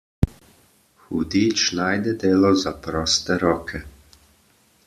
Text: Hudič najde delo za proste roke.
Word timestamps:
Hudič 1.09 1.59
najde 1.79 2.11
delo 2.25 2.51
za 2.65 2.73
proste 2.89 3.33
roke. 3.45 3.77